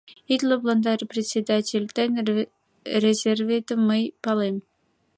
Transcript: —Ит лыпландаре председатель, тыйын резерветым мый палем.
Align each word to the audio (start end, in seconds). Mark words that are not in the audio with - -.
—Ит 0.33 0.41
лыпландаре 0.49 1.05
председатель, 1.13 1.85
тыйын 1.95 2.15
резерветым 3.03 3.79
мый 3.89 4.03
палем. 4.23 4.57